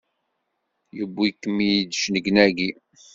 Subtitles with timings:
[0.97, 2.69] Yewwi-kem-id cennegnagi!